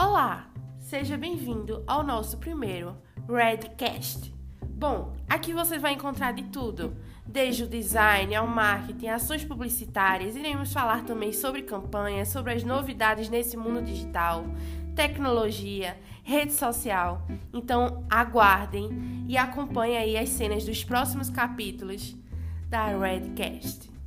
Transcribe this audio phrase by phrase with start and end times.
[0.00, 0.48] Olá,
[0.78, 2.96] seja bem-vindo ao nosso primeiro
[3.28, 4.32] Redcast.
[4.62, 10.36] Bom, aqui você vai encontrar de tudo, desde o design ao marketing, ações publicitárias.
[10.36, 14.44] Iremos falar também sobre campanhas, sobre as novidades nesse mundo digital,
[14.94, 17.26] tecnologia, rede social.
[17.52, 22.16] Então, aguardem e acompanhem aí as cenas dos próximos capítulos
[22.68, 23.97] da Redcast.